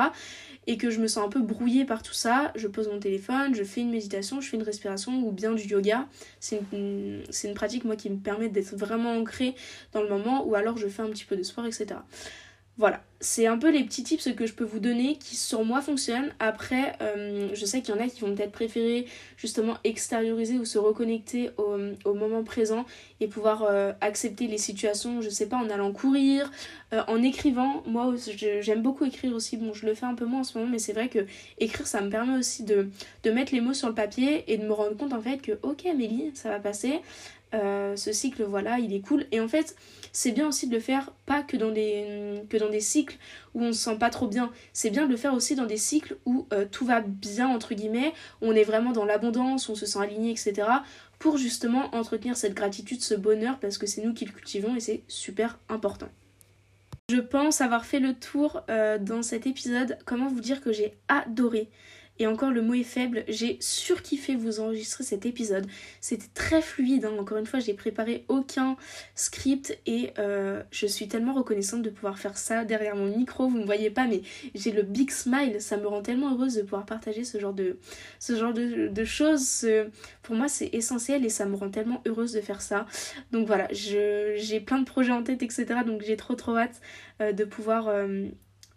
Et 0.68 0.78
que 0.78 0.92
je 0.92 1.00
me 1.00 1.08
sens 1.08 1.26
un 1.26 1.30
peu 1.30 1.42
brouillée 1.42 1.86
par 1.86 2.04
tout 2.04 2.14
ça, 2.14 2.52
je 2.56 2.68
pose 2.68 2.88
mon 2.88 3.00
téléphone, 3.00 3.56
je 3.56 3.64
fais 3.64 3.82
une 3.82 3.90
méditation, 3.90 4.40
je 4.40 4.48
fais 4.48 4.58
une 4.58 4.64
respiration 4.64 5.24
ou 5.26 5.32
bien 5.32 5.54
du 5.54 5.64
yoga. 5.64 6.08
C'est 6.40 6.62
une, 6.72 7.24
une 7.44 7.54
pratique, 7.56 7.84
moi, 7.84 7.96
qui 7.96 8.12
me 8.12 8.18
permet 8.18 8.48
d'être 8.48 8.76
vraiment 8.76 9.18
ancrée 9.18 9.56
dans 9.92 10.04
le 10.04 10.10
moment, 10.10 10.46
ou 10.46 10.54
alors 10.54 10.78
je 10.78 10.88
fais 10.88 11.02
un 11.02 11.10
petit 11.10 11.26
peu 11.26 11.36
de 11.36 11.44
sport, 11.44 11.66
etc. 11.66 11.96
Voilà, 12.80 13.04
c'est 13.20 13.46
un 13.46 13.60
peu 13.60 13.70
les 13.70 13.84
petits 13.84 14.02
tips 14.02 14.34
que 14.34 14.48
je 14.48 14.54
peux 14.54 14.64
vous 14.64 14.80
donner 14.80 15.18
qui 15.18 15.36
sur 15.36 15.64
moi 15.64 15.80
fonctionnent. 15.80 16.34
Après, 16.40 16.94
euh, 17.02 17.50
je 17.54 17.66
sais 17.68 17.82
qu'il 17.82 17.94
y 17.94 17.98
en 17.98 18.02
a 18.02 18.08
qui 18.08 18.22
vont 18.22 18.34
peut-être 18.34 18.52
préférer 18.52 19.06
justement 19.38 19.78
extérioriser 19.84 20.58
ou 20.58 20.66
se 20.66 20.80
reconnecter 20.80 21.52
au, 21.58 22.14
moment 22.16 22.44
présent 22.44 22.86
et 23.20 23.28
pouvoir 23.28 23.62
euh, 23.62 23.94
accepter 24.02 24.48
les 24.48 24.58
situations, 24.58 25.22
je 25.22 25.30
sais 25.30 25.48
pas, 25.48 25.58
en 25.58 25.70
allant 25.70 25.92
courir, 25.92 26.52
euh, 26.94 27.04
en 27.08 27.22
écrivant. 27.22 27.84
Moi, 27.86 28.16
j'aime 28.62 28.82
beaucoup 28.82 29.06
écrire 29.06 29.36
aussi. 29.36 29.56
Bon, 29.56 29.72
je 29.76 29.86
le 29.86 29.94
fais 29.94 30.08
un 30.08 30.16
peu 30.16 30.26
moins 30.26 30.40
en 30.40 30.44
ce 30.44 30.58
moment, 30.58 30.72
mais 30.72 30.80
c'est 30.80 30.94
vrai 30.94 31.10
que 31.10 31.28
écrire, 31.60 31.86
ça 31.86 32.02
me 32.02 32.10
permet 32.10 32.40
aussi 32.40 32.64
de, 32.64 32.90
de 33.22 33.30
mettre 33.30 33.54
les 33.54 33.62
mots 33.62 33.76
sur 33.76 33.88
le 33.88 33.94
papier 33.94 34.52
et 34.52 34.58
de 34.58 34.66
me 34.66 34.74
rendre 34.74 34.98
compte 34.98 35.14
en 35.14 35.22
fait 35.22 35.38
que, 35.44 35.52
ok, 35.62 35.86
Amélie, 35.86 36.32
ça 36.34 36.50
va 36.50 36.58
passer. 36.60 37.02
Euh, 37.54 37.96
ce 37.96 38.12
cycle, 38.12 38.44
voilà, 38.44 38.80
il 38.80 38.94
est 38.94 39.02
cool. 39.02 39.26
Et 39.32 39.40
en 39.40 39.48
fait, 39.48 39.76
c'est 40.12 40.32
bien 40.32 40.48
aussi 40.48 40.68
de 40.68 40.74
le 40.74 40.80
faire 40.80 41.12
pas 41.26 41.44
que 41.44 41.58
dans 41.58 41.72
des, 41.72 42.44
que 42.50 42.58
dans 42.58 42.70
des 42.70 42.80
cycles 42.80 43.18
où 43.54 43.64
on 43.64 43.74
se 43.74 43.80
sent 43.80 43.98
pas 43.98 44.10
trop 44.10 44.28
bien. 44.28 44.52
C'est 44.74 44.90
bien 44.90 45.06
de 45.06 45.12
le 45.12 45.18
faire 45.18 45.34
aussi 45.34 45.56
dans 45.56 45.66
des 45.66 45.78
cycles 45.78 46.18
où 46.26 46.48
euh, 46.54 46.66
tout 46.70 46.86
va 46.86 47.02
bien, 47.02 47.48
entre 47.48 47.74
guillemets, 47.74 48.14
où 48.42 48.48
on 48.48 48.54
est 48.54 48.64
vraiment 48.64 48.92
dans 48.92 49.06
l'abondance, 49.06 49.70
on 49.70 49.76
se 49.76 49.86
sent 49.86 50.00
aligné, 50.00 50.32
etc. 50.32 50.68
Pour 51.20 51.38
justement 51.38 51.94
entretenir 51.96 52.36
cette 52.36 52.54
gratitude, 52.54 53.02
ce 53.02 53.14
bonheur, 53.14 53.60
parce 53.60 53.78
que 53.78 53.86
c'est 53.86 54.04
nous 54.04 54.14
qui 54.14 54.26
le 54.26 54.32
cultivons 54.32 54.76
et 54.76 54.80
c'est 54.80 55.04
super 55.08 55.60
important. 55.70 56.10
Je 57.10 57.20
pense 57.20 57.62
avoir 57.62 57.86
fait 57.86 58.00
le 58.00 58.14
tour 58.14 58.64
euh, 58.70 58.98
dans 58.98 59.22
cet 59.22 59.46
épisode. 59.46 59.98
Comment 60.06 60.28
vous 60.28 60.40
dire 60.40 60.62
que 60.62 60.72
j'ai 60.72 60.98
adoré? 61.10 61.70
Et 62.20 62.28
encore, 62.28 62.52
le 62.52 62.62
mot 62.62 62.74
est 62.76 62.84
faible. 62.84 63.24
J'ai 63.28 63.58
surkiffé 63.60 64.36
vous 64.36 64.60
enregistrer 64.60 65.04
cet 65.04 65.26
épisode. 65.26 65.66
C'était 66.00 66.30
très 66.34 66.62
fluide. 66.62 67.06
Hein. 67.06 67.14
Encore 67.20 67.38
une 67.38 67.46
fois, 67.46 67.60
j'ai 67.60 67.74
préparé 67.74 68.26
aucun 68.28 68.78
script 69.16 69.78
et 69.88 70.12
euh, 70.20 70.62
je 70.72 70.86
suis 70.86 71.08
tellement 71.08 71.34
reconnaissante 71.34 71.82
de 71.82 71.90
pouvoir 71.90 72.20
faire 72.20 72.38
ça 72.38 72.66
derrière 72.66 72.96
mon 72.96 73.08
micro. 73.18 73.48
Vous 73.48 73.58
ne 73.58 73.62
me 73.62 73.66
voyez 73.66 73.90
pas, 73.90 74.06
mais 74.06 74.22
j'ai 74.54 74.72
le 74.72 74.84
big 74.84 75.10
smile. 75.10 75.60
Ça 75.60 75.78
me 75.78 75.88
rend 75.88 76.02
tellement 76.02 76.34
heureuse 76.34 76.56
de 76.56 76.62
pouvoir 76.62 76.86
partager 76.86 77.24
ce 77.24 77.40
genre 77.40 77.54
de, 77.54 77.78
ce 78.20 78.36
genre 78.36 78.54
de, 78.54 79.04
choses. 79.04 79.68
Pour 80.22 80.36
moi, 80.36 80.48
c'est 80.48 80.70
essentiel 80.74 81.26
et 81.26 81.30
ça 81.30 81.46
me 81.46 81.56
rend 81.56 81.70
tellement 81.70 82.02
heureuse 82.06 82.34
de 82.34 82.42
faire 82.42 82.62
ça. 82.62 82.86
Donc 83.32 83.48
voilà, 83.48 83.68
j'ai 83.72 84.60
plein 84.60 84.80
de 84.80 84.86
projets 84.86 85.12
en 85.12 85.24
tête, 85.24 85.42
etc. 85.42 85.66
Donc 85.86 86.04
j'ai 86.04 86.16
trop 86.16 86.36
trop 86.36 86.56
hâte 86.56 86.80
euh, 87.22 87.32
de 87.32 87.44
pouvoir 87.44 87.88
euh, 87.88 88.26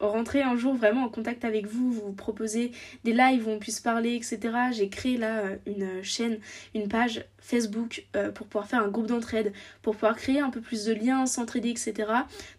rentrer 0.00 0.43
un 0.43 0.57
jour 0.57 0.75
vraiment 0.75 1.05
en 1.05 1.09
contact 1.09 1.45
avec 1.45 1.67
vous, 1.67 1.91
vous 1.93 2.12
proposer 2.12 2.73
des 3.05 3.12
lives 3.12 3.47
où 3.47 3.50
on 3.50 3.59
puisse 3.59 3.81
parler, 3.81 4.15
etc. 4.15 4.38
J'ai 4.73 4.88
créé 4.88 5.17
là 5.17 5.38
euh, 5.38 5.57
une 5.67 6.03
chaîne, 6.03 6.38
une 6.75 6.88
page 6.88 7.25
Facebook 7.38 8.07
euh, 8.15 8.31
pour 8.31 8.47
pouvoir 8.47 8.69
faire 8.69 8.83
un 8.83 8.88
groupe 8.88 9.07
d'entraide, 9.07 9.53
pour 9.83 9.95
pouvoir 9.95 10.17
créer 10.17 10.41
un 10.41 10.50
peu 10.50 10.61
plus 10.61 10.85
de 10.85 10.93
liens, 10.93 11.26
s'entraider, 11.26 11.71
etc. 11.71 11.95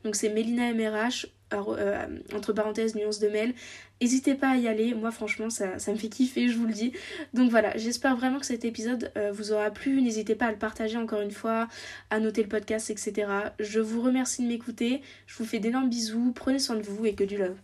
Donc 0.03 0.15
c'est 0.15 0.29
Melina 0.29 0.73
MRH, 0.73 1.27
entre 1.53 2.53
parenthèses, 2.53 2.95
nuance 2.95 3.19
de 3.19 3.29
mail. 3.29 3.53
N'hésitez 4.01 4.35
pas 4.35 4.49
à 4.49 4.55
y 4.57 4.67
aller, 4.67 4.93
moi 4.93 5.11
franchement 5.11 5.49
ça, 5.49 5.75
me 5.87 5.95
fait 5.95 6.09
kiffer, 6.09 6.49
je 6.49 6.57
vous 6.57 6.67
le 6.67 6.73
dis. 6.73 6.93
Donc 7.33 7.49
voilà, 7.49 7.75
j'espère 7.77 8.15
vraiment 8.15 8.39
que 8.39 8.45
cet 8.45 8.65
épisode 8.65 9.11
euh, 9.17 9.31
vous 9.31 9.51
aura 9.51 9.71
plu. 9.71 10.01
N'hésitez 10.01 10.35
pas 10.35 10.45
à 10.45 10.51
le 10.51 10.57
partager 10.57 10.97
encore 10.97 11.21
une 11.21 11.31
fois, 11.31 11.67
à 12.09 12.19
noter 12.19 12.43
le 12.43 12.49
podcast, 12.49 12.89
etc. 12.89 13.27
Je 13.59 13.79
vous 13.79 14.01
remercie 14.01 14.43
de 14.43 14.47
m'écouter, 14.47 15.01
je 15.25 15.37
vous 15.37 15.45
fais 15.45 15.59
d'énormes 15.59 15.89
bisous, 15.89 16.31
prenez 16.35 16.59
soin 16.59 16.75
de 16.75 16.83
vous 16.83 17.05
et 17.05 17.15
que 17.15 17.23
du 17.23 17.37
love. 17.37 17.57